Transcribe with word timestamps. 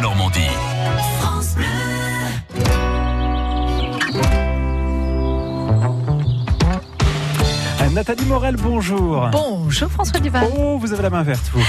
Normandie. 0.00 1.17
Nathalie 7.92 8.26
Morel, 8.26 8.56
bonjour. 8.56 9.28
Bonjour 9.32 9.90
François 9.90 10.20
Duval. 10.20 10.46
Oh, 10.56 10.78
vous 10.78 10.92
avez 10.92 11.02
la 11.02 11.10
main 11.10 11.22
verte, 11.22 11.50
vous. 11.52 11.62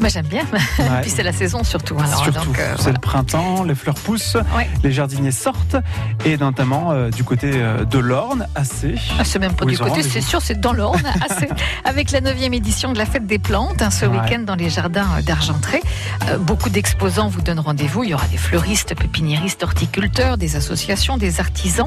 Bah, 0.00 0.08
j'aime 0.08 0.26
bien. 0.26 0.42
Ouais. 0.52 0.58
Puis 1.02 1.10
c'est 1.10 1.22
la 1.22 1.32
saison 1.32 1.62
surtout. 1.64 1.96
Alors, 1.98 2.22
Surtout, 2.24 2.46
donc, 2.46 2.58
euh, 2.58 2.72
c'est 2.76 2.82
voilà. 2.84 2.92
le 2.94 3.00
printemps, 3.00 3.62
les 3.62 3.74
fleurs 3.74 3.94
poussent, 3.94 4.36
Ouais. 4.56 4.68
les 4.82 4.90
jardiniers 4.90 5.30
sortent, 5.30 5.76
et 6.24 6.36
notamment 6.38 6.92
euh, 6.92 7.10
du 7.10 7.24
côté 7.24 7.50
euh, 7.54 7.84
de 7.84 7.98
l'Orne, 7.98 8.46
assez. 8.54 8.94
Ah, 9.18 9.24
c'est 9.24 9.38
même 9.38 9.54
pas 9.54 9.64
du 9.64 9.78
côté, 9.78 10.02
c'est 10.02 10.20
sûr, 10.20 10.40
c'est 10.42 10.60
dans 10.60 10.72
l'Orne, 10.72 11.02
assez. 11.28 11.48
avec 11.84 12.10
la 12.10 12.20
9e 12.20 12.52
édition 12.54 12.92
de 12.92 12.98
la 12.98 13.06
fête 13.06 13.26
des 13.26 13.38
plantes, 13.38 13.82
hein, 13.82 13.90
ce 13.90 14.06
Ouais. 14.06 14.18
week-end 14.18 14.40
dans 14.40 14.54
les 14.56 14.70
jardins 14.70 15.06
d'Argentré. 15.24 15.82
Euh, 16.28 16.38
beaucoup 16.38 16.70
d'exposants 16.70 17.28
vous 17.28 17.42
donnent 17.42 17.60
rendez-vous. 17.60 18.02
Il 18.04 18.10
y 18.10 18.14
aura 18.14 18.26
des 18.28 18.38
fleuristes, 18.38 18.94
pépiniéristes, 18.94 19.62
horticulteurs, 19.62 20.36
des 20.38 20.56
associations, 20.56 21.16
des 21.16 21.38
artisans. 21.40 21.86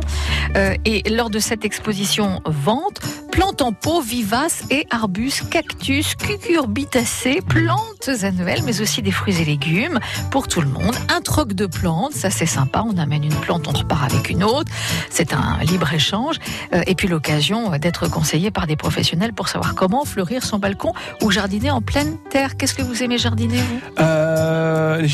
Et 0.85 1.03
lors 1.09 1.29
de 1.29 1.39
cette 1.39 1.65
exposition 1.65 2.41
vente, 2.45 2.99
plantes 3.39 3.61
en 3.61 3.71
pot 3.71 4.01
vivaces 4.01 4.63
et 4.69 4.85
arbustes, 4.89 5.49
cactus, 5.49 6.13
cucurbitacées, 6.15 7.39
plantes 7.47 8.09
annuelles, 8.23 8.63
mais 8.65 8.81
aussi 8.81 9.01
des 9.01 9.11
fruits 9.11 9.41
et 9.41 9.45
légumes 9.45 9.97
pour 10.29 10.49
tout 10.49 10.59
le 10.59 10.67
monde. 10.67 10.93
Un 11.07 11.21
troc 11.21 11.53
de 11.53 11.65
plantes, 11.65 12.11
ça 12.11 12.31
c'est 12.31 12.45
sympa. 12.45 12.83
On 12.85 12.97
amène 12.97 13.23
une 13.23 13.35
plante, 13.35 13.69
on 13.69 13.71
repart 13.71 14.11
avec 14.13 14.29
une 14.29 14.43
autre. 14.43 14.69
C'est 15.09 15.31
un 15.31 15.57
libre 15.63 15.93
échange. 15.93 16.35
Euh, 16.73 16.81
et 16.85 16.95
puis 16.95 17.07
l'occasion 17.07 17.71
euh, 17.71 17.77
d'être 17.77 18.09
conseillé 18.09 18.51
par 18.51 18.67
des 18.67 18.75
professionnels 18.75 19.31
pour 19.31 19.47
savoir 19.47 19.73
comment 19.73 20.03
fleurir 20.03 20.43
son 20.43 20.59
balcon 20.59 20.91
ou 21.21 21.31
jardiner 21.31 21.71
en 21.71 21.81
pleine 21.81 22.17
terre. 22.29 22.57
Qu'est-ce 22.57 22.73
que 22.73 22.81
vous 22.81 23.03
aimez 23.03 23.17
jardiner, 23.17 23.61
vous? 23.61 23.79
Euh. 23.99 25.07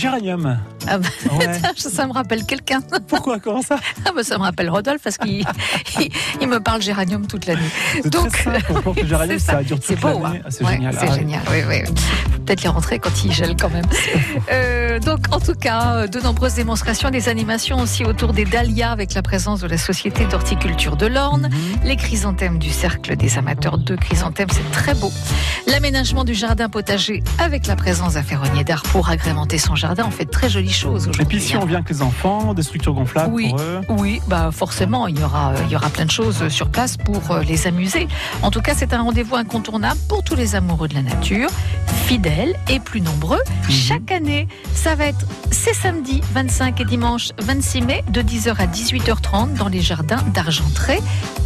Ah 0.87 0.97
bah, 0.97 1.07
Ouais. 1.37 1.59
Ça 1.77 2.07
me 2.07 2.13
rappelle 2.13 2.45
quelqu'un. 2.45 2.81
Pourquoi 3.07 3.39
Comment 3.39 3.61
ça? 3.61 3.77
Ah 4.05 4.11
bah, 4.15 4.23
ça 4.23 4.37
me 4.37 4.43
rappelle 4.43 4.69
Rodolphe 4.69 5.01
parce 5.03 5.17
qu'il 5.17 5.45
il, 5.99 6.09
il 6.41 6.47
me 6.47 6.59
parle 6.59 6.81
géranium 6.81 7.27
toute 7.27 7.45
l'année. 7.45 7.61
C'est 7.93 8.09
Donc, 8.09 8.35
géranium, 9.05 9.39
c'est 9.39 9.45
ça 9.45 9.51
ça. 9.53 9.63
dure 9.63 9.77
C'est 9.81 9.93
toute 9.95 10.01
beau, 10.01 10.21
l'année. 10.23 10.37
hein. 10.39 10.41
Ah, 10.45 10.51
c'est 10.51 10.63
Ouais, 10.63 10.73
génial. 10.73 10.95
C'est 10.99 11.07
Ah, 11.09 11.15
génial, 11.15 11.41
oui, 11.51 11.57
oui. 11.67 11.81
Peut-être 12.45 12.61
les 12.63 12.69
rentrer 12.69 12.99
quand 12.99 13.23
il 13.23 13.31
gèle 13.31 13.55
quand 13.59 13.69
même. 13.69 13.85
Euh, 14.51 14.99
donc, 14.99 15.25
en 15.31 15.39
tout 15.39 15.55
cas, 15.55 16.07
de 16.07 16.19
nombreuses 16.19 16.53
démonstrations, 16.55 17.09
des 17.09 17.27
animations 17.29 17.79
aussi 17.79 18.03
autour 18.05 18.33
des 18.33 18.45
dahlias 18.45 18.91
avec 18.91 19.13
la 19.13 19.21
présence 19.21 19.61
de 19.61 19.67
la 19.67 19.77
Société 19.77 20.25
d'horticulture 20.25 20.95
de 20.95 21.07
l'Orne, 21.07 21.49
Mhm. 21.51 21.83
les 21.87 21.95
chrysanthèmes 21.95 22.59
du 22.59 22.69
Cercle 22.69 23.15
des 23.15 23.37
amateurs 23.37 23.77
de 23.77 23.95
chrysanthèmes, 23.95 24.49
c'est 24.51 24.71
très 24.71 24.93
beau. 24.93 25.11
L'aménagement 25.67 26.23
du 26.23 26.33
jardin 26.33 26.69
potager 26.69 27.23
avec 27.39 27.67
la 27.67 27.75
présence 27.75 28.13
d'un 28.13 28.23
ferronnier 28.23 28.63
d'art 28.63 28.83
pour 28.83 29.09
agrémenter 29.09 29.57
son 29.57 29.75
jardin, 29.75 30.03
on 30.07 30.11
fait 30.11 30.25
très 30.29 30.49
jolies 30.49 30.71
choses 30.75 31.09
Et 31.19 31.25
puis 31.25 31.41
si 31.41 31.55
hein. 31.55 31.59
on 31.61 31.65
vient 31.65 31.77
avec 31.77 31.89
les 31.89 32.01
enfants, 32.01 32.53
des 32.53 32.63
structures 32.63 32.93
gonflables 32.93 33.33
Oui. 33.33 33.49
pour 33.49 33.59
eux. 33.61 33.81
Oui, 33.89 34.21
bah 34.27 34.49
forcément, 34.51 35.07
il 35.07 35.19
y 35.19 35.23
aura, 35.23 35.53
il 35.65 35.71
y 35.71 35.75
aura 35.75 35.89
plein 35.89 36.05
de 36.05 36.11
choses 36.11 36.47
sur 36.49 36.69
place 36.69 36.97
pour 36.97 37.31
euh, 37.31 37.41
les 37.43 37.67
amuser. 37.67 38.07
En 38.41 38.51
tout 38.51 38.61
cas, 38.61 38.73
c'est 38.75 38.93
un 38.93 39.01
rendez-vous 39.01 39.35
incontournable 39.35 39.99
pour 40.09 40.23
tous 40.23 40.35
les 40.35 40.55
amoureux 40.55 40.87
de 40.87 40.93
la 40.95 41.01
nature, 41.01 41.49
fidèles 42.05 42.55
et 42.69 42.79
plus 42.79 43.01
nombreux. 43.01 43.39
Mhm. 43.65 43.71
Chaque 43.71 44.11
année, 44.11 44.47
ça 44.73 44.95
va 44.95 45.05
être 45.07 45.25
ces 45.51 45.73
samedis 45.73 46.21
25 46.33 46.81
et 46.81 46.85
dimanche 46.85 47.29
26 47.39 47.81
mai 47.81 48.03
de 48.09 48.21
10h 48.21 48.55
à 48.57 48.67
18h30 48.67 49.53
dans 49.55 49.67
les 49.67 49.81
jardins 49.81 50.21
d'Argentré 50.33 50.99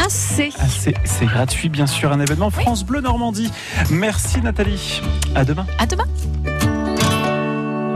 à 0.04 0.10
C. 0.10 0.52
C'est 0.68 0.96
c'est 1.06 1.26
gratuit, 1.26 1.70
bien 1.70 1.88
sûr, 1.88 2.12
un 2.12 2.20
événement 2.20 2.50
France 2.50 2.84
Bleu 2.84 3.02
Normandie. 3.02 3.52
Merci 3.90 4.42
Nathalie. 4.42 5.02
À 5.36 5.46
demain. 5.46 5.66
À 5.78 5.86
demain. 5.86 6.06